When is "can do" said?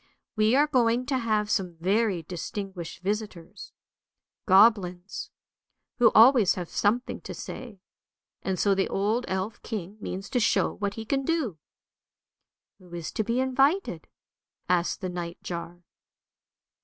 11.05-11.59